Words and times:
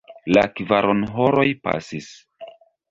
La 0.37 0.43
kvaronhoroj 0.61 1.47
pasis. 1.69 2.13